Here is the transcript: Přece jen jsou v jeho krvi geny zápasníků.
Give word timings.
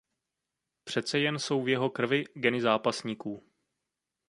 Přece 0.83 1.19
jen 1.19 1.39
jsou 1.39 1.63
v 1.63 1.69
jeho 1.69 1.89
krvi 1.89 2.23
geny 2.35 2.61
zápasníků. 2.61 3.43